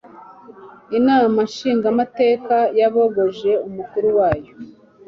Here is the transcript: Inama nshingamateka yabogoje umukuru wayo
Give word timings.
Inama 0.97 1.37
nshingamateka 1.49 2.55
yabogoje 2.79 3.51
umukuru 3.67 4.07
wayo 4.17 4.51